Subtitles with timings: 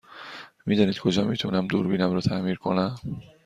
[0.65, 2.95] می دانید کجا می تونم دوربینم را تعمیر کنم؟